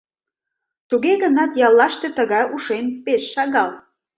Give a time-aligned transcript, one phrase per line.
[0.89, 3.69] Туге гынат яллаште тыгай ушем пеш шагал.